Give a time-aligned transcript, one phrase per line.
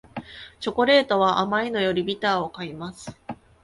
[0.59, 3.15] チョコレートは甘いのよりビターを買います